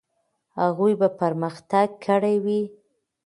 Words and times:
هغوی 0.61 0.93
به 0.99 1.07
پرمختګ 1.19 1.87
کړی 2.05 2.35
وي. 2.43 2.61